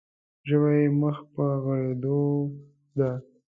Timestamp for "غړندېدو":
1.63-2.21